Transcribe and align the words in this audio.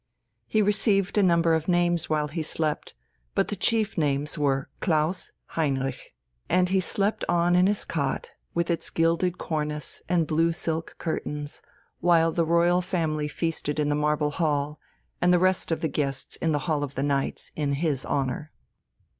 He 0.47 0.63
received 0.63 1.15
a 1.15 1.21
number 1.21 1.53
of 1.53 1.67
names 1.67 2.09
while 2.09 2.27
he 2.27 2.41
slept; 2.41 2.95
but 3.35 3.49
the 3.49 3.55
chief 3.55 3.99
names 3.99 4.35
were 4.35 4.67
Klaus 4.79 5.31
Heinrich. 5.49 6.15
And 6.49 6.69
he 6.69 6.79
slept 6.79 7.23
on 7.29 7.55
in 7.55 7.67
his 7.67 7.85
cot 7.85 8.31
with 8.55 8.71
its 8.71 8.89
gilded 8.89 9.37
cornice 9.37 10.01
and 10.09 10.25
blue 10.25 10.53
silk 10.53 10.95
curtains, 10.97 11.61
while 11.99 12.31
the 12.31 12.45
royal 12.45 12.81
family 12.81 13.27
feasted 13.27 13.77
in 13.79 13.89
the 13.89 13.95
Marble 13.95 14.31
Hall, 14.31 14.79
and 15.21 15.31
the 15.31 15.37
rest 15.37 15.71
of 15.71 15.81
the 15.81 15.87
guests 15.87 16.35
in 16.37 16.51
the 16.51 16.65
Hall 16.65 16.83
of 16.83 16.95
the 16.95 17.03
Knights, 17.03 17.51
in 17.55 17.73
his 17.73 18.03
honour. 18.03 18.51